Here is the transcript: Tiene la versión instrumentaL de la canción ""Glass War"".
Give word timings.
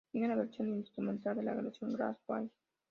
Tiene 0.11 0.29
la 0.29 0.35
versión 0.35 0.69
instrumentaL 0.69 1.35
de 1.37 1.43
la 1.43 1.53
canción 1.55 1.93
""Glass 1.93 2.17
War"". 2.27 2.47